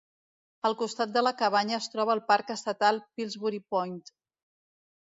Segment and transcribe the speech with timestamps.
[0.69, 3.99] Al costat de la cabanya es troba el parc estatal Pillsbury Point.